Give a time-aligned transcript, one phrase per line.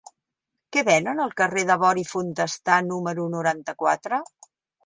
[0.77, 4.23] Què venen al carrer de Bori i Fontestà número noranta-quatre?